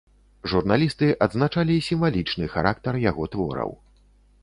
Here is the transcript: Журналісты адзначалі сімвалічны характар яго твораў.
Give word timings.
Журналісты 0.53 1.09
адзначалі 1.27 1.77
сімвалічны 1.91 2.51
характар 2.57 2.93
яго 3.09 3.23
твораў. 3.37 3.71